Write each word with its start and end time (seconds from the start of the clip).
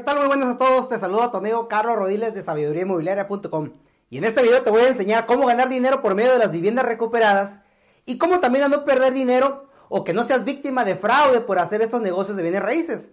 ¿Qué 0.00 0.04
tal? 0.04 0.16
Muy 0.16 0.28
buenas 0.28 0.48
a 0.48 0.56
todos. 0.56 0.88
Te 0.88 0.96
saludo 0.96 1.24
a 1.24 1.30
tu 1.30 1.36
amigo 1.36 1.68
Carlos 1.68 1.94
Rodiles 1.94 2.32
de 2.32 2.42
sabiduríainmobiliaria.com. 2.42 3.72
Y 4.08 4.16
en 4.16 4.24
este 4.24 4.40
video 4.40 4.62
te 4.62 4.70
voy 4.70 4.80
a 4.80 4.88
enseñar 4.88 5.26
cómo 5.26 5.44
ganar 5.44 5.68
dinero 5.68 6.00
por 6.00 6.14
medio 6.14 6.32
de 6.32 6.38
las 6.38 6.50
viviendas 6.50 6.86
recuperadas 6.86 7.60
y 8.06 8.16
cómo 8.16 8.40
también 8.40 8.70
no 8.70 8.86
perder 8.86 9.12
dinero 9.12 9.68
o 9.90 10.02
que 10.02 10.14
no 10.14 10.24
seas 10.24 10.46
víctima 10.46 10.86
de 10.86 10.94
fraude 10.94 11.42
por 11.42 11.58
hacer 11.58 11.82
estos 11.82 12.00
negocios 12.00 12.34
de 12.38 12.42
bienes 12.42 12.62
raíces. 12.62 13.10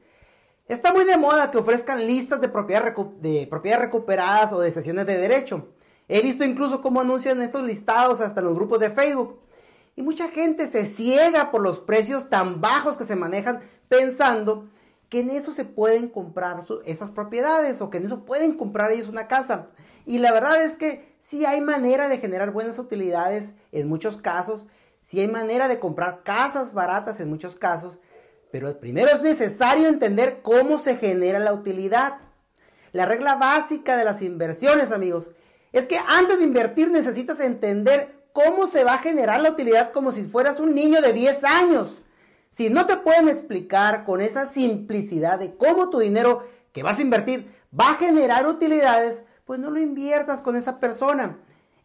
Está 0.69 0.93
muy 0.93 1.03
de 1.03 1.17
moda 1.17 1.51
que 1.51 1.57
ofrezcan 1.57 2.07
listas 2.07 2.39
de 2.39 2.47
propiedades 2.47 2.93
de 3.19 3.47
propiedad 3.49 3.79
recuperadas 3.79 4.53
o 4.53 4.61
de 4.61 4.71
sesiones 4.71 5.05
de 5.07 5.17
derecho. 5.17 5.67
He 6.07 6.21
visto 6.21 6.45
incluso 6.45 6.79
cómo 6.79 7.01
anuncian 7.01 7.41
estos 7.41 7.63
listados 7.63 8.21
hasta 8.21 8.39
en 8.39 8.45
los 8.45 8.55
grupos 8.55 8.79
de 8.79 8.91
Facebook. 8.91 9.41
Y 9.97 10.03
mucha 10.03 10.29
gente 10.29 10.67
se 10.67 10.85
ciega 10.85 11.51
por 11.51 11.61
los 11.61 11.81
precios 11.81 12.29
tan 12.29 12.61
bajos 12.61 12.95
que 12.95 13.03
se 13.03 13.17
manejan 13.17 13.59
pensando 13.89 14.69
que 15.09 15.21
en 15.21 15.29
eso 15.29 15.51
se 15.51 15.65
pueden 15.65 16.09
comprar 16.09 16.59
esas 16.85 17.11
propiedades 17.11 17.81
o 17.81 17.89
que 17.89 17.97
en 17.97 18.05
eso 18.05 18.25
pueden 18.25 18.53
comprar 18.53 18.91
ellos 18.91 19.09
una 19.09 19.27
casa. 19.27 19.67
Y 20.05 20.19
la 20.19 20.31
verdad 20.31 20.63
es 20.63 20.75
que 20.75 21.15
sí 21.19 21.45
hay 21.45 21.61
manera 21.61 22.07
de 22.09 22.17
generar 22.17 22.51
buenas 22.51 22.79
utilidades 22.79 23.53
en 23.71 23.87
muchos 23.87 24.17
casos, 24.17 24.67
sí 25.01 25.19
hay 25.19 25.27
manera 25.27 25.67
de 25.67 25.79
comprar 25.79 26.23
casas 26.23 26.73
baratas 26.73 27.19
en 27.19 27.29
muchos 27.29 27.55
casos, 27.55 27.99
pero 28.51 28.79
primero 28.79 29.09
es 29.11 29.21
necesario 29.21 29.87
entender 29.87 30.41
cómo 30.41 30.79
se 30.79 30.95
genera 30.95 31.39
la 31.39 31.53
utilidad. 31.53 32.19
La 32.93 33.05
regla 33.05 33.35
básica 33.35 33.97
de 33.97 34.05
las 34.05 34.21
inversiones, 34.21 34.91
amigos, 34.91 35.29
es 35.73 35.85
que 35.85 35.99
antes 36.07 36.37
de 36.37 36.45
invertir 36.45 36.89
necesitas 36.89 37.39
entender 37.39 38.17
¿cómo 38.37 38.67
se 38.67 38.83
va 38.83 38.93
a 38.93 38.99
generar 38.99 39.41
la 39.41 39.49
utilidad 39.49 39.91
como 39.91 40.11
si 40.11 40.21
fueras 40.21 40.59
un 40.59 40.75
niño 40.75 41.01
de 41.01 41.11
10 41.11 41.43
años? 41.43 42.03
Si 42.49 42.69
no 42.69 42.85
te 42.85 42.97
pueden 42.97 43.29
explicar 43.29 44.03
con 44.05 44.21
esa 44.21 44.45
simplicidad 44.45 45.39
de 45.39 45.55
cómo 45.55 45.89
tu 45.89 45.99
dinero 45.99 46.43
que 46.71 46.83
vas 46.83 46.99
a 46.99 47.01
invertir 47.01 47.53
va 47.77 47.91
a 47.91 47.95
generar 47.95 48.47
utilidades, 48.47 49.23
pues 49.45 49.59
no 49.59 49.71
lo 49.71 49.79
inviertas 49.79 50.41
con 50.41 50.55
esa 50.55 50.79
persona. 50.79 51.39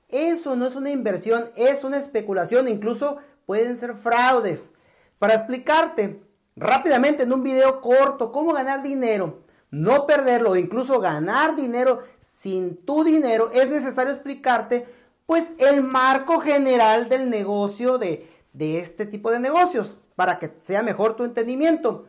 Eso 0.08 0.56
no 0.56 0.66
es 0.66 0.76
una 0.76 0.90
inversión, 0.90 1.50
es 1.56 1.84
una 1.84 1.98
especulación, 1.98 2.68
incluso 2.68 3.16
pueden 3.46 3.76
ser 3.76 3.94
fraudes. 3.94 4.70
Para 5.18 5.34
explicarte 5.34 6.22
rápidamente 6.56 7.22
en 7.22 7.32
un 7.32 7.42
video 7.42 7.80
corto 7.80 8.32
cómo 8.32 8.52
ganar 8.52 8.82
dinero, 8.82 9.44
no 9.70 10.06
perderlo, 10.06 10.56
incluso 10.56 11.00
ganar 11.00 11.56
dinero 11.56 12.00
sin 12.20 12.84
tu 12.84 13.04
dinero, 13.04 13.50
es 13.54 13.70
necesario 13.70 14.12
explicarte 14.12 14.86
pues 15.24 15.52
el 15.58 15.82
marco 15.82 16.40
general 16.40 17.08
del 17.08 17.30
negocio 17.30 17.96
de, 17.96 18.28
este 18.58 19.06
tipo 19.06 19.30
de 19.30 19.40
negocios 19.40 19.96
para 20.22 20.38
que 20.38 20.52
sea 20.60 20.84
mejor 20.84 21.16
tu 21.16 21.24
entendimiento. 21.24 22.06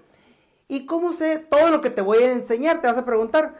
¿Y 0.67 0.85
cómo 0.85 1.13
sé 1.13 1.39
todo 1.39 1.71
lo 1.71 1.81
que 1.81 1.89
te 1.89 2.03
voy 2.03 2.19
a 2.19 2.31
enseñar? 2.31 2.79
Te 2.79 2.87
vas 2.87 2.99
a 2.99 3.05
preguntar, 3.05 3.55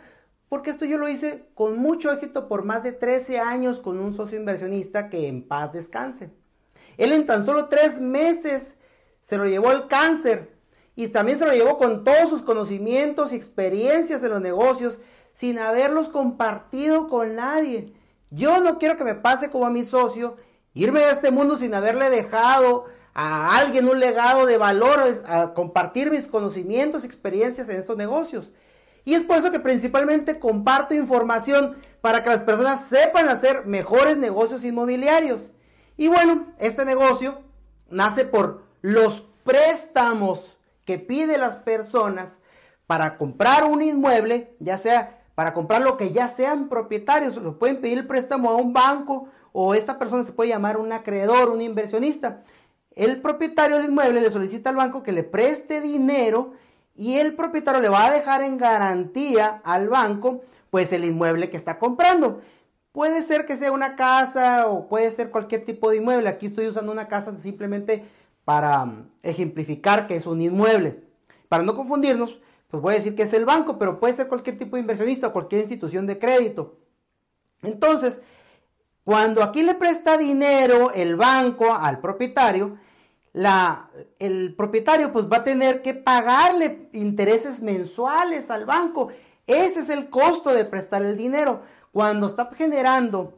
porque 0.48 0.70
esto 0.70 0.86
yo 0.86 1.00
lo 1.00 1.10
hice 1.10 1.48
con 1.56 1.80
mucho 1.80 2.12
éxito 2.12 2.48
por 2.48 2.64
más 2.64 2.84
de 2.84 2.92
13 2.92 3.40
años 3.40 3.80
con 3.80 4.00
un 4.00 4.14
socio 4.14 4.38
inversionista 4.38 5.10
que 5.10 5.28
en 5.28 5.48
paz 5.48 5.74
descanse. 5.74 6.30
Él 6.98 7.14
en 7.14 7.26
tan 7.26 7.44
solo 7.44 7.68
tres 7.68 8.00
meses 8.00 8.78
se 9.22 9.38
lo 9.38 9.48
llevó 9.48 9.72
el 9.72 9.88
cáncer 9.88 10.56
y 10.96 11.08
también 11.08 11.40
se 11.40 11.48
lo 11.48 11.54
llevó 11.54 11.80
con 11.80 12.04
todos 12.04 12.30
sus 12.30 12.44
conocimientos 12.44 13.34
y 13.34 13.36
experiencias 13.36 14.22
en 14.22 14.30
los 14.30 14.42
negocios 14.42 15.00
sin 15.32 15.58
haberlos 15.58 16.10
compartido 16.10 17.08
con 17.08 17.38
nadie. 17.38 17.96
Yo 18.30 18.60
no 18.60 18.78
quiero 18.78 18.98
que 18.98 19.04
me 19.04 19.16
pase 19.16 19.50
como 19.50 19.66
a 19.66 19.72
mi 19.72 19.84
socio, 19.84 20.38
irme 20.76 21.00
de 21.00 21.10
este 21.10 21.32
mundo 21.32 21.58
sin 21.58 21.74
haberle 21.74 22.12
dejado 22.12 22.86
a 23.14 23.58
alguien 23.58 23.88
un 23.88 24.00
legado 24.00 24.46
de 24.46 24.58
valores, 24.58 25.22
a 25.26 25.54
compartir 25.54 26.10
mis 26.10 26.28
conocimientos 26.28 27.04
y 27.04 27.08
experiencias 27.08 27.70
en 27.70 27.78
estos 27.78 27.98
negocios. 27.98 28.52
Y 29.06 29.14
es 29.14 29.24
por 29.24 29.38
eso 29.38 29.52
que 29.52 29.60
principalmente 29.60 30.40
comparto 30.40 30.96
información 30.96 31.76
para 32.02 32.24
que 32.24 32.30
las 32.30 32.42
personas 32.42 32.86
sepan 32.86 33.28
hacer 33.30 33.66
mejores 33.66 34.18
negocios 34.18 34.64
inmobiliarios. 34.64 35.50
Y 35.98 36.08
bueno, 36.08 36.48
este 36.58 36.86
negocio 36.86 37.42
nace 37.90 38.26
por 38.26 38.64
los 38.82 39.26
préstamos 39.44 40.58
que 40.86 40.98
piden 40.98 41.42
las 41.42 41.58
personas 41.58 42.40
para 42.88 43.18
comprar 43.18 43.66
un 43.66 43.82
inmueble, 43.82 44.56
ya 44.60 44.78
sea 44.78 45.20
para 45.36 45.54
comprar 45.54 45.82
lo 45.82 45.98
que 45.98 46.12
ya 46.12 46.28
sean 46.28 46.70
propietarios. 46.70 47.38
Lo 47.38 47.58
pueden 47.60 47.82
pedir 47.82 48.00
el 48.00 48.08
préstamo 48.08 48.50
a 48.50 48.56
un 48.56 48.74
banco 48.74 49.28
o 49.52 49.76
esta 49.76 50.00
persona 50.00 50.24
se 50.24 50.32
puede 50.32 50.50
llamar 50.50 50.78
un 50.78 50.92
acreedor, 50.92 51.50
un 51.50 51.62
inversionista. 51.62 52.44
El 52.96 53.22
propietario 53.22 53.78
del 53.78 53.90
inmueble 53.90 54.22
le 54.22 54.32
solicita 54.32 54.70
al 54.70 54.76
banco 54.76 55.04
que 55.04 55.12
le 55.12 55.24
preste 55.24 55.82
dinero 55.82 56.54
y 56.96 57.16
el 57.18 57.36
propietario 57.36 57.82
le 57.82 57.90
va 57.90 58.06
a 58.06 58.12
dejar 58.12 58.44
en 58.44 58.58
garantía 58.58 59.62
al 59.64 59.90
banco 59.90 60.42
pues 60.70 60.92
el 60.94 61.06
inmueble 61.06 61.50
que 61.50 61.58
está 61.58 61.80
comprando. 61.80 62.42
Puede 62.92 63.24
ser 63.24 63.46
que 63.46 63.56
sea 63.56 63.72
una 63.72 63.96
casa 63.96 64.68
o 64.68 64.88
puede 64.88 65.10
ser 65.12 65.32
cualquier 65.32 65.66
tipo 65.66 65.90
de 65.90 65.98
inmueble. 65.98 66.30
Aquí 66.30 66.48
estoy 66.48 66.68
usando 66.68 66.92
una 66.92 67.08
casa 67.08 67.36
simplemente 67.38 68.04
para 68.46 68.86
mm, 68.86 69.10
ejemplificar 69.24 70.08
que 70.08 70.16
es 70.16 70.26
un 70.26 70.42
inmueble. 70.42 71.04
Para 71.50 71.64
no 71.64 71.76
confundirnos, 71.76 72.40
pues 72.68 72.82
voy 72.82 72.94
a 72.94 72.98
decir 72.98 73.16
que 73.16 73.24
es 73.24 73.34
el 73.34 73.46
banco, 73.46 73.78
pero 73.78 74.00
puede 74.00 74.14
ser 74.14 74.28
cualquier 74.28 74.58
tipo 74.58 74.76
de 74.76 74.82
inversionista 74.82 75.28
o 75.28 75.34
cualquier 75.34 75.62
institución 75.62 76.08
de 76.08 76.20
crédito. 76.20 76.78
Entonces, 77.62 78.22
cuando 79.04 79.44
aquí 79.44 79.64
le 79.64 79.76
presta 79.76 80.18
dinero 80.18 80.92
el 80.92 81.16
banco 81.16 81.74
al 81.74 82.00
propietario, 82.00 82.78
el 84.20 84.56
propietario 84.56 85.12
pues 85.12 85.26
va 85.26 85.38
a 85.38 85.44
tener 85.44 85.82
que 85.82 85.94
pagarle 85.94 86.90
intereses 86.94 87.62
mensuales 87.62 88.50
al 88.50 88.66
banco. 88.66 89.10
Ese 89.46 89.82
es 89.82 89.90
el 89.90 90.10
costo 90.10 90.54
de 90.54 90.66
prestar 90.66 91.04
el 91.04 91.18
dinero. 91.18 91.62
Cuando 91.92 92.28
está 92.28 92.50
generando 92.56 93.34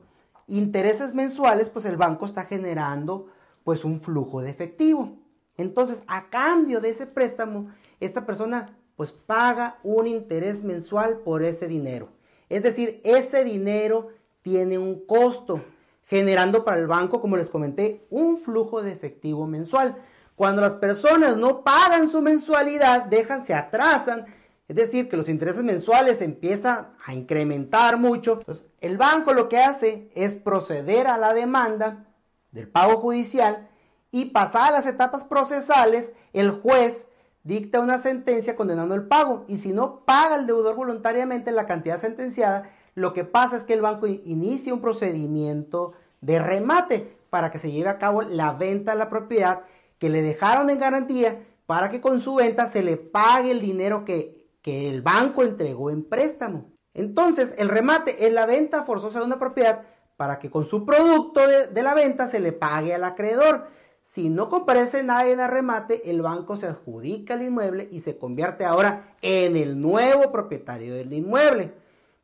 intereses 0.48 1.14
mensuales, 1.14 1.70
pues 1.70 1.86
el 1.86 1.98
banco 1.98 2.25
está 2.25 2.46
generando 2.46 3.28
pues 3.64 3.84
un 3.84 4.00
flujo 4.02 4.42
de 4.42 4.52
efectivo. 4.52 5.18
Entonces, 5.58 6.04
a 6.08 6.30
cambio 6.30 6.81
de 6.81 6.90
ese 6.90 7.08
préstamo, 7.08 7.72
esta 8.00 8.25
persona 8.25 8.78
pues 8.96 9.12
paga 9.12 9.80
un 9.84 10.06
interés 10.06 10.64
mensual 10.64 11.18
por 11.20 11.42
ese 11.42 11.68
dinero. 11.68 12.09
Es 12.50 12.62
decir, 12.62 13.02
ese 13.04 13.44
dinero 13.44 14.09
tiene 14.45 14.78
un 14.78 15.07
costo, 15.07 15.66
generando 16.06 16.63
para 16.63 16.78
el 16.78 16.85
banco, 16.85 17.19
como 17.19 17.35
les 17.35 17.50
comenté, 17.50 18.06
un 18.11 18.38
flujo 18.38 18.83
de 18.83 18.91
efectivo 18.91 19.47
mensual. 19.47 19.95
Cuando 20.35 20.61
las 20.61 20.75
personas 20.75 21.35
no 21.35 21.63
pagan 21.63 22.07
su 22.07 22.22
mensualidad, 22.22 23.06
dejan, 23.06 23.44
se 23.44 23.56
atrasan, 23.56 24.28
es 24.67 24.75
decir, 24.75 25.09
que 25.09 25.17
los 25.17 25.29
intereses 25.29 25.63
mensuales 25.63 26.22
empiezan 26.22 26.89
a 27.03 27.16
incrementar 27.16 27.97
mucho. 27.97 28.41
el 28.81 29.00
banco 29.00 29.33
lo 29.33 29.50
que 29.50 29.57
hace 29.57 30.11
es 30.13 30.35
proceder 30.35 31.07
a 31.07 31.17
la 31.17 31.33
demanda 31.33 32.06
del 32.51 32.67
pago 32.67 32.97
judicial 32.97 33.67
y 34.12 34.25
pasadas 34.25 34.73
las 34.73 34.85
etapas 34.85 35.23
procesales, 35.23 36.13
el 36.33 36.51
juez 36.51 37.07
dicta 37.41 37.79
una 37.79 37.97
sentencia 37.97 38.56
condenando 38.56 38.94
el 38.94 39.07
pago 39.07 39.44
y 39.47 39.57
si 39.57 39.73
no 39.73 40.01
paga 40.06 40.35
el 40.35 40.45
deudor 40.45 40.75
voluntariamente 40.75 41.51
la 41.51 41.65
cantidad 41.65 42.00
sentenciada, 42.00 42.69
lo 42.95 43.13
que 43.13 43.25
pasa 43.25 43.57
es 43.57 43.63
que 43.63 43.74
el 43.74 43.81
banco 43.81 44.07
inicia 44.07 44.74
un 44.74 44.81
procedimiento 44.81 45.94
de 46.21 46.39
remate 46.39 47.18
para 47.30 47.51
que 47.51 47.59
se 47.59 47.71
lleve 47.71 47.89
a 47.89 48.00
cabo 48.00 48.21
la 48.21 48.53
venta 48.53 48.94
de 48.94 48.97
la 48.97 49.09
propiedad 49.09 49.63
que 50.00 50.09
le 50.09 50.21
dejaron 50.21 50.69
en 50.69 50.80
garantía 50.80 51.45
para 51.65 51.89
que 51.89 52.00
con 52.00 52.21
su 52.21 52.36
venta 52.36 52.68
se 52.68 52.83
le 52.83 52.95
pague 52.95 53.51
el 53.51 53.59
dinero 53.59 54.06
que, 54.06 54.47
que 54.62 54.89
el 54.89 55.01
banco 55.01 55.44
entregó 55.44 55.89
en 55.89 56.03
préstamo. 56.03 56.71
Entonces, 56.94 57.53
el 57.57 57.68
remate 57.68 58.25
es 58.25 58.31
la 58.31 58.45
venta 58.45 58.83
forzosa 58.83 59.19
de 59.19 59.25
una 59.25 59.39
propiedad 59.39 59.81
para 60.15 60.39
que 60.39 60.50
con 60.50 60.63
su 60.63 60.86
producto 60.86 61.45
de, 61.45 61.68
de 61.68 61.83
la 61.83 61.94
venta 61.94 62.30
se 62.30 62.39
le 62.39 62.53
pague 62.53 62.94
al 62.94 63.03
acreedor. 63.03 63.68
Si 64.03 64.30
no 64.30 64.48
comparece 64.48 65.03
nadie 65.03 65.33
en 65.33 65.41
el 65.41 65.50
remate, 65.50 66.09
el 66.09 66.21
banco 66.21 66.56
se 66.56 66.68
adjudica 66.68 67.33
el 67.33 67.41
inmueble 67.41 67.89
y 67.91 68.00
se 68.00 68.18
convierte 68.18 68.63
ahora 68.63 69.15
en 69.21 69.57
el 69.57 69.81
nuevo 69.81 70.31
propietario 70.31 70.95
del 70.95 71.12
inmueble. 71.12 71.74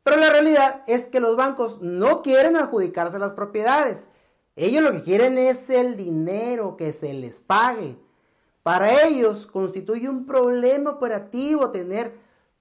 Pero 0.02 0.16
la 0.16 0.30
realidad 0.30 0.82
es 0.86 1.06
que 1.06 1.20
los 1.20 1.36
bancos 1.36 1.80
no 1.80 2.22
quieren 2.22 2.56
adjudicarse 2.56 3.18
las 3.18 3.32
propiedades. 3.32 4.08
Ellos 4.56 4.82
lo 4.82 4.92
que 4.92 5.02
quieren 5.02 5.38
es 5.38 5.70
el 5.70 5.96
dinero 5.96 6.76
que 6.76 6.92
se 6.92 7.14
les 7.14 7.40
pague. 7.40 7.96
Para 8.62 9.04
ellos 9.04 9.46
constituye 9.46 10.08
un 10.08 10.26
problema 10.26 10.90
operativo 10.90 11.70
tener 11.70 12.20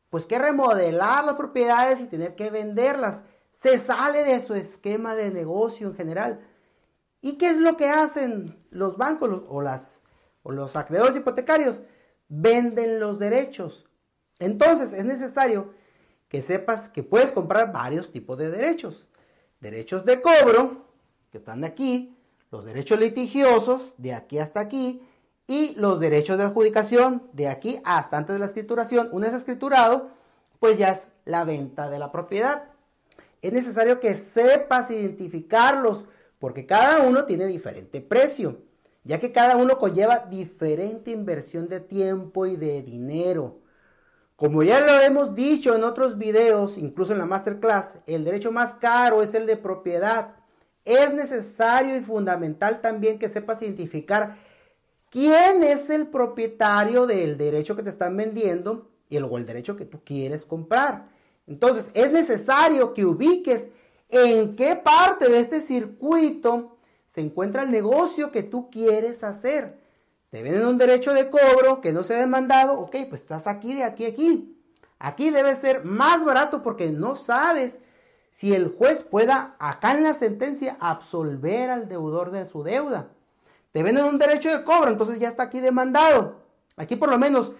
pues 0.10 0.26
que 0.26 0.38
remodelar 0.38 1.24
las 1.24 1.36
propiedades 1.36 2.02
y 2.02 2.08
tener 2.08 2.36
que 2.36 2.50
venderlas. 2.50 3.24
Se 3.52 3.78
sale 3.78 4.24
de 4.24 4.42
su 4.42 4.54
esquema 4.54 5.16
de 5.16 5.32
negocio 5.32 5.88
en 5.88 5.96
general. 5.96 6.46
¿Y 7.22 7.34
qué 7.34 7.50
es 7.50 7.58
lo 7.58 7.78
que 7.78 7.90
hacen 7.90 8.66
los 8.72 8.98
bancos 8.98 9.44
o, 9.48 9.62
las, 9.62 10.00
o 10.44 10.52
los 10.52 10.76
acreedores 10.76 11.16
hipotecarios? 11.16 11.84
Venden 12.28 13.00
los 13.00 13.20
derechos. 13.20 13.88
Entonces 14.40 14.94
es 14.94 15.06
necesario 15.06 15.74
que 16.32 16.42
sepas 16.42 16.88
que 16.88 17.04
puedes 17.04 17.34
comprar 17.34 17.74
varios 17.74 18.10
tipos 18.10 18.38
de 18.38 18.50
derechos. 18.50 19.06
Derechos 19.60 20.06
de 20.06 20.22
cobro, 20.22 20.86
que 21.30 21.40
están 21.40 21.60
de 21.60 21.68
aquí, 21.68 22.16
los 22.52 22.64
derechos 22.64 23.02
litigiosos, 23.02 23.94
de 23.98 24.14
aquí 24.14 24.40
hasta 24.40 24.62
aquí, 24.62 25.06
y 25.46 25.76
los 25.76 26.00
derechos 26.00 26.38
de 26.38 26.46
adjudicación, 26.46 27.24
de 27.34 27.50
aquí 27.50 27.82
hasta 27.84 28.16
antes 28.16 28.34
de 28.34 28.40
la 28.40 28.46
escrituración. 28.46 29.10
Una 29.12 29.28
vez 29.28 29.36
escriturado, 29.36 30.08
pues 30.62 30.78
ya 30.78 30.92
es 30.92 31.10
la 31.26 31.44
venta 31.44 31.90
de 31.90 32.00
la 32.00 32.14
propiedad. 32.14 32.64
Es 33.42 33.52
necesario 33.52 34.00
que 34.00 34.16
sepas 34.16 34.90
identificarlos 34.90 36.06
porque 36.40 36.66
cada 36.66 37.06
uno 37.06 37.26
tiene 37.26 37.46
diferente 37.46 38.00
precio, 38.00 38.62
ya 39.04 39.20
que 39.20 39.34
cada 39.34 39.58
uno 39.58 39.78
conlleva 39.78 40.20
diferente 40.20 41.12
inversión 41.12 41.68
de 41.68 41.82
tiempo 41.82 42.46
y 42.46 42.56
de 42.56 42.84
dinero. 42.84 43.61
Como 44.42 44.64
ya 44.64 44.80
lo 44.80 45.00
hemos 45.00 45.36
dicho 45.36 45.76
en 45.76 45.84
otros 45.84 46.18
videos, 46.18 46.80
incluso 46.80 47.12
en 47.12 47.20
la 47.20 47.28
masterclass, 47.28 47.94
el 48.08 48.24
derecho 48.26 48.52
más 48.52 48.74
caro 48.74 49.22
es 49.22 49.36
el 49.36 49.46
de 49.46 49.56
propiedad. 49.56 50.34
Es 50.84 51.14
necesario 51.14 51.96
y 51.96 52.00
fundamental 52.00 52.82
también 52.82 53.20
que 53.20 53.30
sepas 53.30 53.62
identificar 53.62 54.36
quién 55.12 55.62
es 55.62 55.92
el 55.92 56.08
propietario 56.08 57.06
del 57.06 57.38
derecho 57.38 57.76
que 57.76 57.84
te 57.84 57.92
están 57.92 58.18
vendiendo 58.18 58.90
y 59.10 59.18
el, 59.18 59.26
el 59.32 59.46
derecho 59.46 59.78
que 59.78 59.86
tú 59.86 60.02
quieres 60.04 60.44
comprar. 60.44 61.08
Entonces, 61.46 61.92
es 61.94 62.12
necesario 62.12 62.96
que 62.96 63.06
ubiques 63.06 63.68
en 64.10 64.56
qué 64.56 64.76
parte 64.76 65.30
de 65.30 65.40
este 65.40 65.62
circuito 65.62 66.78
se 67.06 67.22
encuentra 67.22 67.62
el 67.62 67.70
negocio 67.70 68.32
que 68.32 68.42
tú 68.42 68.72
quieres 68.72 69.24
hacer. 69.24 69.81
Te 70.32 70.42
venden 70.42 70.66
un 70.66 70.78
derecho 70.80 71.14
de 71.14 71.30
cobro 71.30 71.82
que 71.82 71.94
no 71.94 72.04
se 72.04 72.16
ha 72.16 72.20
demandado, 72.20 72.80
ok, 72.80 72.96
pues 73.10 73.22
estás 73.22 73.46
aquí, 73.46 73.76
de 73.76 73.84
aquí, 73.84 74.06
aquí. 74.06 74.58
Aquí 74.98 75.30
debe 75.30 75.56
ser 75.56 75.86
más 75.86 76.26
barato 76.26 76.64
porque 76.64 76.92
no 76.92 77.16
sabes 77.16 77.78
si 78.32 78.54
el 78.56 78.76
juez 78.76 79.04
pueda, 79.04 79.56
acá 79.60 79.92
en 79.92 80.04
la 80.04 80.16
sentencia, 80.16 80.78
absolver 80.80 81.70
al 81.70 81.88
deudor 81.88 82.32
de 82.32 82.48
su 82.48 82.64
deuda. 82.64 83.10
Te 83.72 83.84
venden 83.84 84.06
un 84.06 84.18
derecho 84.18 84.50
de 84.50 84.64
cobro, 84.64 84.90
entonces 84.90 85.20
ya 85.20 85.30
está 85.30 85.44
aquí 85.44 85.60
demandado. 85.60 86.42
Aquí 86.78 86.96
por 86.96 87.10
lo 87.10 87.20
menos 87.20 87.52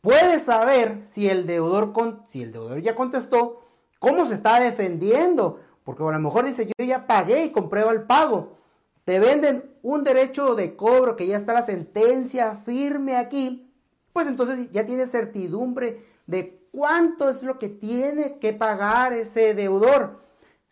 puedes 0.00 0.42
saber 0.42 1.00
si 1.04 1.28
el 1.28 1.46
deudor, 1.46 1.92
si 2.26 2.42
el 2.42 2.52
deudor 2.52 2.80
ya 2.80 2.94
contestó, 2.94 3.62
cómo 3.98 4.26
se 4.26 4.34
está 4.34 4.60
defendiendo 4.60 5.60
porque 5.88 6.02
a 6.02 6.10
lo 6.10 6.18
mejor 6.18 6.44
dice, 6.44 6.66
yo 6.66 6.84
ya 6.84 7.06
pagué 7.06 7.46
y 7.46 7.50
comprueba 7.50 7.92
el 7.92 8.02
pago. 8.02 8.58
Te 9.06 9.18
venden 9.20 9.72
un 9.88 10.04
derecho 10.04 10.54
de 10.54 10.76
cobro 10.76 11.16
que 11.16 11.26
ya 11.26 11.38
está 11.38 11.54
la 11.54 11.62
sentencia 11.62 12.56
firme 12.56 13.16
aquí. 13.16 13.72
Pues 14.12 14.26
entonces 14.26 14.70
ya 14.70 14.84
tienes 14.84 15.10
certidumbre 15.10 16.04
de 16.26 16.60
cuánto 16.72 17.30
es 17.30 17.42
lo 17.42 17.58
que 17.58 17.70
tiene 17.70 18.38
que 18.38 18.52
pagar 18.52 19.14
ese 19.14 19.54
deudor. 19.54 20.20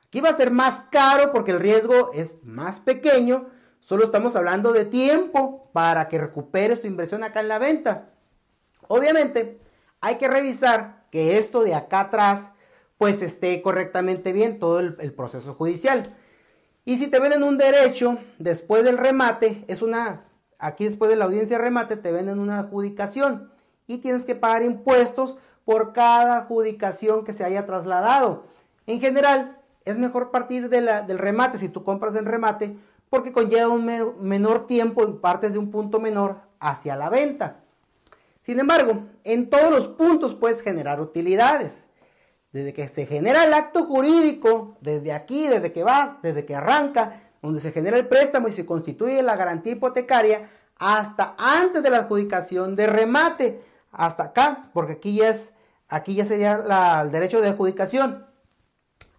Aquí 0.06 0.20
va 0.20 0.28
a 0.28 0.36
ser 0.36 0.50
más 0.50 0.82
caro 0.90 1.32
porque 1.32 1.52
el 1.52 1.60
riesgo 1.60 2.10
es 2.12 2.34
más 2.42 2.78
pequeño. 2.78 3.46
Solo 3.80 4.04
estamos 4.04 4.36
hablando 4.36 4.72
de 4.72 4.84
tiempo 4.84 5.70
para 5.72 6.08
que 6.08 6.18
recuperes 6.18 6.82
tu 6.82 6.86
inversión 6.86 7.24
acá 7.24 7.40
en 7.40 7.48
la 7.48 7.58
venta. 7.58 8.10
Obviamente 8.86 9.58
hay 10.02 10.16
que 10.16 10.28
revisar 10.28 11.06
que 11.10 11.38
esto 11.38 11.64
de 11.64 11.74
acá 11.74 12.00
atrás 12.00 12.52
pues 12.98 13.22
esté 13.22 13.62
correctamente 13.62 14.32
bien 14.32 14.58
todo 14.58 14.80
el, 14.80 15.12
proceso 15.14 15.54
judicial. 15.54 16.14
Y 16.88 16.98
si 16.98 17.08
te 17.08 17.18
venden 17.18 17.42
un 17.42 17.58
derecho 17.58 18.16
después 18.38 18.84
del 18.84 18.96
remate, 18.96 19.64
es 19.66 19.82
una, 19.82 20.22
aquí 20.60 20.84
después 20.84 21.10
de 21.10 21.16
la 21.16 21.24
audiencia 21.24 21.58
de 21.58 21.64
remate 21.64 21.96
te 21.96 22.12
venden 22.12 22.38
una 22.38 22.60
adjudicación 22.60 23.50
y 23.88 23.98
tienes 23.98 24.24
que 24.24 24.36
pagar 24.36 24.62
impuestos 24.62 25.36
por 25.64 25.92
cada 25.92 26.38
adjudicación 26.38 27.24
que 27.24 27.32
se 27.32 27.42
haya 27.42 27.66
trasladado. 27.66 28.44
En 28.86 29.00
general, 29.00 29.58
es 29.84 29.98
mejor 29.98 30.30
partir 30.30 30.68
del 30.68 31.18
remate 31.18 31.58
si 31.58 31.68
tú 31.68 31.82
compras 31.82 32.14
el 32.14 32.24
remate 32.24 32.76
porque 33.10 33.32
conlleva 33.32 33.68
un 33.68 33.84
menor 34.20 34.68
tiempo 34.68 35.02
en 35.02 35.20
partes 35.20 35.52
de 35.52 35.58
un 35.58 35.72
punto 35.72 35.98
menor 35.98 36.36
hacia 36.60 36.94
la 36.94 37.10
venta. 37.10 37.64
Sin 38.38 38.60
embargo, 38.60 39.02
en 39.24 39.50
todos 39.50 39.72
los 39.72 39.88
puntos 39.88 40.36
puedes 40.36 40.62
generar 40.62 41.00
utilidades 41.00 41.88
desde 42.56 42.72
que 42.72 42.88
se 42.88 43.04
genera 43.04 43.44
el 43.44 43.52
acto 43.52 43.84
jurídico, 43.84 44.78
desde 44.80 45.12
aquí, 45.12 45.46
desde 45.46 45.72
que 45.72 45.82
vas, 45.82 46.22
desde 46.22 46.46
que 46.46 46.54
arranca, 46.54 47.20
donde 47.42 47.60
se 47.60 47.70
genera 47.70 47.98
el 47.98 48.08
préstamo 48.08 48.48
y 48.48 48.52
se 48.52 48.64
constituye 48.64 49.22
la 49.22 49.36
garantía 49.36 49.74
hipotecaria, 49.74 50.48
hasta 50.78 51.34
antes 51.36 51.82
de 51.82 51.90
la 51.90 51.98
adjudicación 51.98 52.74
de 52.74 52.86
remate, 52.86 53.62
hasta 53.92 54.24
acá, 54.24 54.70
porque 54.72 54.94
aquí 54.94 55.16
ya, 55.16 55.28
es, 55.28 55.52
aquí 55.88 56.14
ya 56.14 56.24
sería 56.24 57.02
el 57.02 57.10
derecho 57.10 57.42
de 57.42 57.50
adjudicación. 57.50 58.26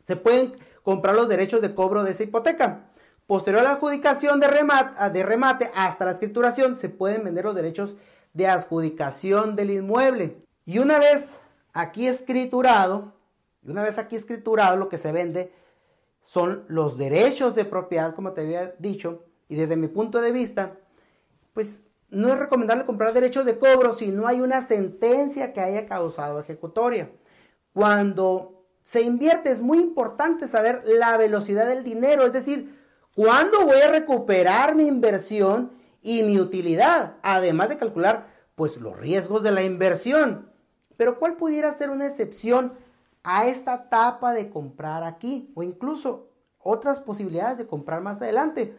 Se 0.04 0.16
pueden 0.16 0.58
comprar 0.82 1.14
los 1.14 1.30
derechos 1.30 1.62
de 1.62 1.76
cobro 1.76 2.04
de 2.04 2.14
esa 2.14 2.24
hipoteca. 2.24 2.86
Posterior 3.28 3.62
a 3.62 3.66
la 3.66 3.72
adjudicación 3.74 4.40
de 4.40 4.48
remate, 4.48 5.12
de 5.12 5.24
remate 5.24 5.70
hasta 5.76 6.06
la 6.06 6.12
escrituración, 6.12 6.76
se 6.76 6.90
pueden 6.90 7.24
vender 7.24 7.46
los 7.46 7.54
derechos 7.54 7.94
de 8.34 8.48
adjudicación 8.48 9.56
del 9.56 9.70
inmueble. 9.70 10.42
Y 10.66 10.80
una 10.80 10.98
vez 10.98 11.40
aquí 11.74 12.08
escriturado, 12.08 13.17
y 13.68 13.72
una 13.72 13.84
vez 13.84 13.98
aquí 13.98 14.16
escriturado, 14.16 14.78
lo 14.78 14.88
que 14.88 14.98
se 14.98 15.12
vende 15.12 15.52
son 16.24 16.64
los 16.70 16.98
derechos 16.98 17.54
de 17.54 17.66
propiedad, 17.66 18.16
como 18.16 18.32
te 18.32 18.42
había 18.42 18.74
dicho, 18.80 19.26
y 19.50 19.58
desde 19.58 19.76
mi 19.76 19.90
punto 19.90 20.22
de 20.22 20.32
vista, 20.32 20.78
pues 21.54 21.82
no 22.10 22.30
es 22.30 22.40
recomendable 22.40 22.86
comprar 22.86 23.12
derechos 23.14 23.46
de 23.46 23.58
cobro 23.60 23.94
si 23.94 24.12
no 24.12 24.26
hay 24.26 24.40
una 24.40 24.62
sentencia 24.62 25.52
que 25.52 25.60
haya 25.60 25.86
causado 25.86 26.40
ejecutoria. 26.40 27.12
Cuando 27.74 28.64
se 28.84 29.02
invierte 29.02 29.52
es 29.52 29.60
muy 29.60 29.80
importante 29.80 30.48
saber 30.48 30.84
la 30.86 31.18
velocidad 31.18 31.68
del 31.68 31.84
dinero, 31.84 32.26
es 32.26 32.32
decir, 32.32 32.74
cuándo 33.16 33.66
voy 33.66 33.82
a 33.82 33.92
recuperar 33.92 34.76
mi 34.76 34.88
inversión 34.88 35.72
y 36.02 36.24
mi 36.24 36.40
utilidad, 36.40 37.18
además 37.22 37.68
de 37.68 37.78
calcular 37.78 38.28
pues 38.56 38.78
los 38.78 38.98
riesgos 38.98 39.44
de 39.44 39.52
la 39.52 39.64
inversión. 39.64 40.50
Pero 40.96 41.20
¿cuál 41.20 41.36
pudiera 41.36 41.72
ser 41.74 41.90
una 41.90 42.08
excepción 42.08 42.74
a 43.30 43.46
esta 43.46 43.74
etapa 43.74 44.32
de 44.32 44.50
comprar 44.50 45.04
aquí 45.04 45.52
o 45.54 45.62
incluso 45.62 46.30
otras 46.60 47.02
posibilidades 47.02 47.58
de 47.58 47.68
comprar 47.68 48.00
más 48.00 48.22
adelante. 48.22 48.74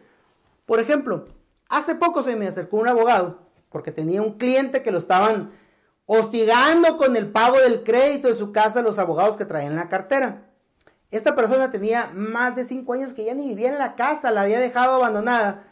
Por 0.65 0.79
ejemplo, 0.79 1.27
hace 1.69 1.93
poco 1.93 2.23
se 2.23 2.35
me 2.35 2.47
acercó 2.47 2.77
un 2.77 2.87
abogado 2.87 3.41
porque 3.69 3.91
tenía 3.91 4.23
un 4.23 4.39
cliente 4.39 4.81
que 4.81 4.89
lo 4.89 4.97
estaban 4.97 5.51
hostigando 6.07 6.97
con 6.97 7.15
el 7.15 7.31
pago 7.31 7.59
del 7.59 7.83
crédito 7.83 8.27
de 8.27 8.33
su 8.33 8.51
casa 8.51 8.81
los 8.81 8.97
abogados 8.97 9.37
que 9.37 9.45
traían 9.45 9.75
la 9.75 9.87
cartera. 9.87 10.49
Esta 11.11 11.35
persona 11.35 11.69
tenía 11.69 12.09
más 12.15 12.55
de 12.55 12.65
cinco 12.65 12.93
años 12.93 13.13
que 13.13 13.25
ya 13.25 13.35
ni 13.35 13.49
vivía 13.49 13.69
en 13.69 13.77
la 13.77 13.93
casa, 13.93 14.31
la 14.31 14.41
había 14.41 14.59
dejado 14.59 14.95
abandonada 14.95 15.67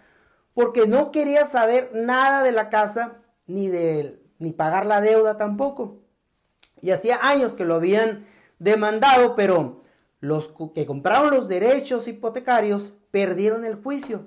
porque 0.53 0.85
no 0.85 1.11
quería 1.11 1.47
saber 1.47 1.89
nada 1.95 2.43
de 2.43 2.51
la 2.51 2.69
casa 2.69 3.13
ni 3.47 3.69
de 3.69 4.21
ni 4.37 4.51
pagar 4.51 4.85
la 4.85 5.01
deuda 5.01 5.35
tampoco. 5.35 6.03
Y 6.79 6.91
hacía 6.91 7.17
años 7.23 7.53
que 7.53 7.65
lo 7.65 7.73
habían 7.73 8.27
demandado, 8.59 9.35
pero 9.35 9.83
los 10.19 10.53
que 10.73 10.85
compraron 10.85 11.31
los 11.31 11.47
derechos 11.47 12.07
hipotecarios 12.07 12.93
perdieron 13.11 13.65
el 13.65 13.75
juicio. 13.75 14.25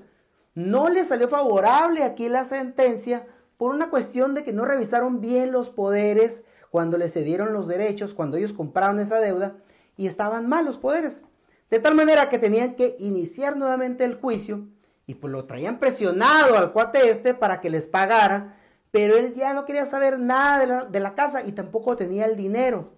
No 0.54 0.88
les 0.88 1.08
salió 1.08 1.28
favorable 1.28 2.04
aquí 2.04 2.28
la 2.28 2.44
sentencia 2.44 3.26
por 3.56 3.74
una 3.74 3.90
cuestión 3.90 4.34
de 4.34 4.44
que 4.44 4.52
no 4.52 4.64
revisaron 4.64 5.20
bien 5.20 5.52
los 5.52 5.70
poderes 5.70 6.44
cuando 6.70 6.96
les 6.96 7.12
cedieron 7.12 7.52
los 7.52 7.68
derechos, 7.68 8.14
cuando 8.14 8.36
ellos 8.36 8.52
compraron 8.52 9.00
esa 9.00 9.20
deuda 9.20 9.56
y 9.96 10.06
estaban 10.06 10.48
mal 10.48 10.64
los 10.64 10.78
poderes. 10.78 11.22
De 11.68 11.78
tal 11.78 11.94
manera 11.94 12.28
que 12.28 12.38
tenían 12.38 12.74
que 12.74 12.96
iniciar 12.98 13.56
nuevamente 13.56 14.04
el 14.04 14.14
juicio 14.14 14.66
y 15.06 15.14
pues 15.14 15.32
lo 15.32 15.44
traían 15.44 15.78
presionado 15.78 16.56
al 16.56 16.72
cuate 16.72 17.10
este 17.10 17.34
para 17.34 17.60
que 17.60 17.70
les 17.70 17.86
pagara, 17.86 18.56
pero 18.90 19.16
él 19.16 19.34
ya 19.34 19.54
no 19.54 19.64
quería 19.66 19.86
saber 19.86 20.18
nada 20.18 20.58
de 20.58 20.66
la, 20.66 20.84
de 20.84 21.00
la 21.00 21.14
casa 21.14 21.42
y 21.44 21.52
tampoco 21.52 21.96
tenía 21.96 22.26
el 22.26 22.36
dinero. 22.36 22.92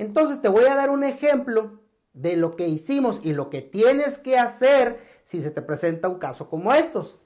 Entonces 0.00 0.40
te 0.40 0.48
voy 0.48 0.64
a 0.64 0.74
dar 0.74 0.88
un 0.88 1.04
ejemplo 1.04 1.78
de 2.14 2.34
lo 2.34 2.56
que 2.56 2.66
hicimos 2.66 3.20
y 3.22 3.34
lo 3.34 3.50
que 3.50 3.60
tienes 3.60 4.16
que 4.16 4.38
hacer 4.38 4.98
si 5.26 5.42
se 5.42 5.50
te 5.50 5.60
presenta 5.60 6.08
un 6.08 6.18
caso 6.18 6.48
como 6.48 6.72
estos. 6.72 7.18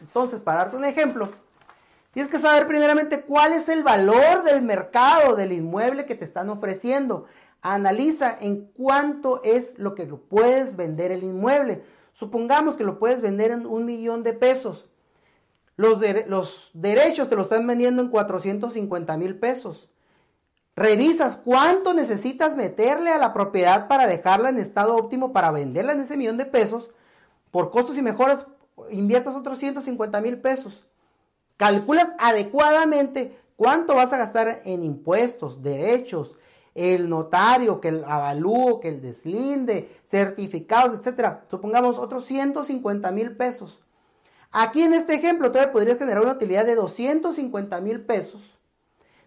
Entonces, 0.00 0.38
para 0.38 0.58
darte 0.60 0.76
un 0.76 0.84
ejemplo, 0.84 1.30
tienes 2.12 2.30
que 2.30 2.38
saber 2.38 2.68
primeramente 2.68 3.22
cuál 3.22 3.54
es 3.54 3.68
el 3.68 3.82
valor 3.82 4.44
del 4.44 4.62
mercado 4.62 5.34
del 5.34 5.50
inmueble 5.50 6.06
que 6.06 6.14
te 6.14 6.24
están 6.24 6.48
ofreciendo. 6.48 7.26
Analiza 7.60 8.38
en 8.40 8.66
cuánto 8.66 9.42
es 9.42 9.76
lo 9.76 9.96
que 9.96 10.06
puedes 10.06 10.76
vender 10.76 11.10
el 11.10 11.24
inmueble. 11.24 11.82
Supongamos 12.12 12.76
que 12.76 12.84
lo 12.84 13.00
puedes 13.00 13.20
vender 13.20 13.50
en 13.50 13.66
un 13.66 13.84
millón 13.84 14.22
de 14.22 14.32
pesos. 14.32 14.88
Los, 15.74 15.98
los 16.28 16.70
derechos 16.72 17.28
te 17.28 17.34
lo 17.34 17.42
están 17.42 17.66
vendiendo 17.66 18.00
en 18.00 18.10
450 18.10 19.16
mil 19.16 19.40
pesos. 19.40 19.88
Revisas 20.76 21.36
cuánto 21.36 21.94
necesitas 21.94 22.56
meterle 22.56 23.10
a 23.10 23.18
la 23.18 23.32
propiedad 23.32 23.88
para 23.88 24.06
dejarla 24.06 24.48
en 24.48 24.58
estado 24.58 24.96
óptimo 24.96 25.32
para 25.32 25.50
venderla 25.50 25.92
en 25.92 26.00
ese 26.00 26.16
millón 26.16 26.36
de 26.36 26.46
pesos. 26.46 26.90
Por 27.50 27.70
costos 27.70 27.96
y 27.96 28.02
mejoras, 28.02 28.46
inviertas 28.90 29.34
otros 29.34 29.58
150 29.58 30.20
mil 30.20 30.40
pesos. 30.40 30.86
Calculas 31.56 32.12
adecuadamente 32.18 33.38
cuánto 33.56 33.94
vas 33.94 34.12
a 34.12 34.16
gastar 34.16 34.62
en 34.64 34.82
impuestos, 34.82 35.62
derechos, 35.62 36.34
el 36.74 37.08
notario, 37.08 37.80
que 37.80 37.88
el 37.88 38.04
avalúo, 38.04 38.80
que 38.80 38.88
el 38.88 39.00
deslinde, 39.00 39.88
certificados, 40.02 40.98
etcétera. 40.98 41.44
Supongamos 41.48 41.98
otros 41.98 42.24
150 42.24 43.12
mil 43.12 43.36
pesos. 43.36 43.80
Aquí 44.50 44.82
en 44.82 44.94
este 44.94 45.14
ejemplo 45.14 45.50
todavía 45.50 45.72
podrías 45.72 45.98
generar 45.98 46.22
una 46.22 46.32
utilidad 46.32 46.64
de 46.64 46.74
250 46.74 47.80
mil 47.80 48.00
pesos. 48.00 48.53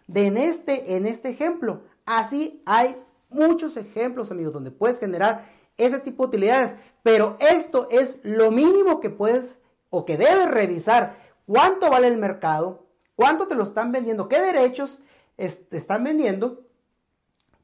De 0.08 0.26
en 0.26 0.38
este, 0.38 0.96
en 0.96 1.06
este 1.06 1.30
ejemplo. 1.30 1.82
Así 2.06 2.62
hay 2.66 2.96
muchos 3.30 3.78
ejemplos, 3.78 4.32
amigos, 4.32 4.54
donde 4.54 4.72
puedes 4.72 5.00
generar 5.00 5.50
ese 5.78 6.00
tipo 6.00 6.24
de 6.24 6.28
utilidades. 6.30 6.76
Pero 7.04 7.38
esto 7.40 7.88
es 7.92 8.18
lo 8.24 8.52
mínimo 8.52 9.00
que 9.00 9.10
puedes 9.10 9.60
o 9.90 10.06
que 10.06 10.18
debes 10.18 10.50
revisar. 10.50 11.18
¿Cuánto 11.46 11.90
vale 11.90 12.08
el 12.08 12.18
mercado? 12.18 12.88
¿Cuánto 13.16 13.48
te 13.48 13.56
lo 13.56 13.64
están 13.64 13.92
vendiendo? 13.92 14.28
¿Qué 14.28 14.40
derechos 14.40 15.00
te 15.36 15.78
están 15.78 16.04
vendiendo? 16.04 16.68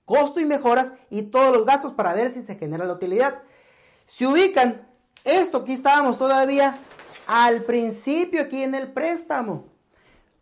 costo 0.06 0.40
y 0.40 0.46
mejoras 0.46 0.94
y 1.10 1.24
todos 1.24 1.56
los 1.56 1.66
gastos 1.66 1.94
para 1.94 2.14
ver 2.14 2.32
si 2.32 2.44
se 2.44 2.56
genera 2.56 2.86
la 2.86 2.94
utilidad. 2.94 3.42
Si 4.06 4.26
ubican 4.26 4.88
esto, 5.24 5.60
aquí 5.60 5.74
estábamos 5.74 6.18
todavía 6.18 6.78
al 7.26 7.64
principio 7.64 8.42
aquí 8.42 8.64
en 8.64 8.76
el 8.76 8.92
préstamo, 8.92 9.70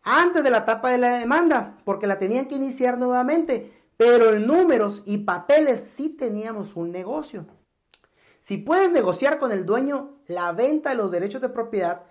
antes 0.04 0.44
de 0.44 0.50
la 0.50 0.60
etapa 0.60 0.90
de 0.90 0.98
la 0.98 1.20
demanda, 1.20 1.78
porque 1.86 2.08
la 2.08 2.20
tenían 2.20 2.48
que 2.48 2.56
iniciar 2.56 2.98
nuevamente, 2.98 3.74
pero 3.98 4.34
en 4.34 4.48
números 4.48 5.04
y 5.06 5.20
papeles 5.20 5.82
sí 5.82 6.10
teníamos 6.10 6.76
un 6.76 6.92
negocio. 6.92 7.46
Si 8.40 8.58
puedes 8.58 8.92
negociar 8.92 9.38
con 9.38 9.52
el 9.52 9.66
dueño 9.66 10.18
la 10.26 10.52
venta 10.52 10.90
de 10.90 10.96
los 10.96 11.12
derechos 11.12 11.42
de 11.42 11.50
propiedad, 11.50 12.04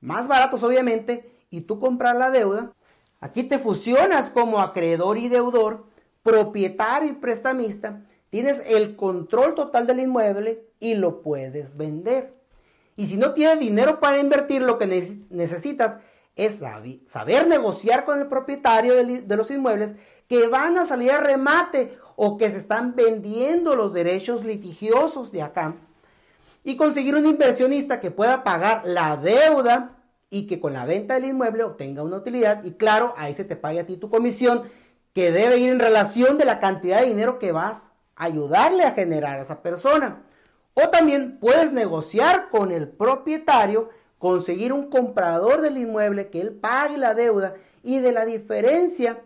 más 0.00 0.28
baratos 0.28 0.62
obviamente, 0.62 1.44
y 1.50 1.62
tú 1.62 1.78
comprar 1.78 2.16
la 2.16 2.30
deuda, 2.30 2.72
aquí 3.20 3.42
te 3.42 3.58
fusionas 3.58 4.30
como 4.30 4.60
acreedor 4.60 5.18
y 5.18 5.28
deudor 5.28 5.86
propietario 6.22 7.10
y 7.10 7.14
prestamista, 7.14 8.04
tienes 8.30 8.62
el 8.66 8.96
control 8.96 9.54
total 9.54 9.86
del 9.86 10.00
inmueble 10.00 10.64
y 10.78 10.94
lo 10.94 11.22
puedes 11.22 11.76
vender. 11.76 12.34
Y 12.96 13.06
si 13.06 13.16
no 13.16 13.32
tienes 13.32 13.58
dinero 13.58 14.00
para 14.00 14.18
invertir, 14.18 14.62
lo 14.62 14.78
que 14.78 14.86
necesitas 15.30 15.98
es 16.36 16.60
saber 17.06 17.46
negociar 17.46 18.04
con 18.04 18.20
el 18.20 18.26
propietario 18.26 18.94
de 18.94 19.36
los 19.36 19.50
inmuebles 19.50 19.94
que 20.28 20.46
van 20.48 20.78
a 20.78 20.86
salir 20.86 21.10
a 21.10 21.20
remate 21.20 21.98
o 22.16 22.36
que 22.36 22.50
se 22.50 22.58
están 22.58 22.94
vendiendo 22.94 23.74
los 23.74 23.92
derechos 23.92 24.44
litigiosos 24.44 25.32
de 25.32 25.42
acá 25.42 25.74
y 26.64 26.76
conseguir 26.76 27.14
un 27.14 27.26
inversionista 27.26 28.00
que 28.00 28.10
pueda 28.10 28.44
pagar 28.44 28.82
la 28.84 29.16
deuda 29.16 29.98
y 30.30 30.46
que 30.46 30.60
con 30.60 30.72
la 30.72 30.86
venta 30.86 31.14
del 31.14 31.26
inmueble 31.26 31.64
obtenga 31.64 32.02
una 32.02 32.16
utilidad 32.16 32.64
y 32.64 32.72
claro, 32.72 33.14
ahí 33.16 33.34
se 33.34 33.44
te 33.44 33.56
pague 33.56 33.80
a 33.80 33.86
ti 33.86 33.96
tu 33.96 34.08
comisión 34.08 34.62
que 35.12 35.30
debe 35.30 35.58
ir 35.58 35.70
en 35.70 35.78
relación 35.78 36.38
de 36.38 36.44
la 36.44 36.58
cantidad 36.58 37.00
de 37.00 37.08
dinero 37.08 37.38
que 37.38 37.52
vas 37.52 37.92
a 38.16 38.24
ayudarle 38.24 38.84
a 38.84 38.92
generar 38.92 39.38
a 39.38 39.42
esa 39.42 39.62
persona. 39.62 40.22
O 40.74 40.88
también 40.88 41.38
puedes 41.38 41.72
negociar 41.72 42.48
con 42.48 42.72
el 42.72 42.88
propietario, 42.88 43.90
conseguir 44.22 44.72
un 44.72 44.88
comprador 44.88 45.62
del 45.62 45.78
inmueble 45.78 46.30
que 46.30 46.40
él 46.40 46.52
pague 46.52 46.96
la 46.96 47.12
deuda 47.12 47.54
y 47.82 47.98
de 47.98 48.12
la 48.12 48.24
diferencia 48.24 49.20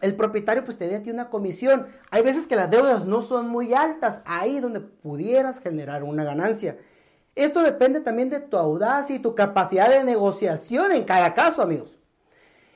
el 0.00 0.16
propietario 0.16 0.64
pues 0.64 0.78
te 0.78 0.88
dé 0.88 1.12
una 1.12 1.28
comisión. 1.28 1.88
Hay 2.10 2.22
veces 2.22 2.46
que 2.46 2.56
las 2.56 2.70
deudas 2.70 3.04
no 3.04 3.20
son 3.20 3.50
muy 3.50 3.74
altas, 3.74 4.22
ahí 4.24 4.58
donde 4.60 4.80
pudieras 4.80 5.60
generar 5.60 6.04
una 6.04 6.24
ganancia. 6.24 6.78
Esto 7.34 7.62
depende 7.62 8.00
también 8.00 8.30
de 8.30 8.40
tu 8.40 8.56
audacia 8.56 9.14
y 9.14 9.18
tu 9.18 9.34
capacidad 9.34 9.90
de 9.90 10.04
negociación 10.04 10.90
en 10.92 11.04
cada 11.04 11.34
caso, 11.34 11.60
amigos. 11.60 11.98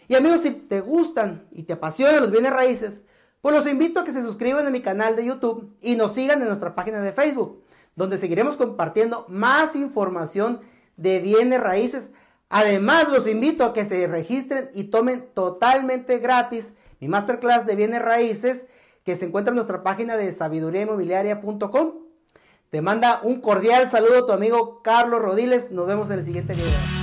Y 0.06 0.16
amigos, 0.16 0.42
si 0.42 0.50
te 0.50 0.82
gustan 0.82 1.46
y 1.50 1.62
te 1.62 1.72
apasionan 1.72 2.20
los 2.20 2.30
bienes 2.30 2.52
raíces, 2.52 3.00
pues 3.40 3.54
los 3.54 3.66
invito 3.66 4.00
a 4.00 4.04
que 4.04 4.12
se 4.12 4.20
suscriban 4.20 4.66
a 4.66 4.70
mi 4.70 4.82
canal 4.82 5.16
de 5.16 5.24
YouTube 5.24 5.74
y 5.80 5.96
nos 5.96 6.12
sigan 6.12 6.42
en 6.42 6.48
nuestra 6.48 6.74
página 6.74 7.00
de 7.00 7.14
Facebook, 7.14 7.64
donde 7.96 8.18
seguiremos 8.18 8.58
compartiendo 8.58 9.24
más 9.30 9.74
información 9.76 10.60
de 10.96 11.20
bienes 11.20 11.60
raíces. 11.60 12.10
Además, 12.48 13.08
los 13.08 13.26
invito 13.26 13.64
a 13.64 13.72
que 13.72 13.84
se 13.84 14.06
registren 14.06 14.70
y 14.74 14.84
tomen 14.84 15.28
totalmente 15.34 16.18
gratis 16.18 16.72
mi 17.00 17.08
masterclass 17.08 17.66
de 17.66 17.76
bienes 17.76 18.02
raíces 18.02 18.66
que 19.04 19.16
se 19.16 19.26
encuentra 19.26 19.50
en 19.50 19.56
nuestra 19.56 19.82
página 19.82 20.16
de 20.16 20.32
sabiduriainmobiliaria.com. 20.32 21.92
Te 22.70 22.80
manda 22.80 23.20
un 23.22 23.40
cordial 23.40 23.88
saludo 23.88 24.26
tu 24.26 24.32
amigo 24.32 24.82
Carlos 24.82 25.20
Rodiles. 25.20 25.70
Nos 25.70 25.86
vemos 25.86 26.10
en 26.10 26.18
el 26.18 26.24
siguiente 26.24 26.54
video. 26.54 26.93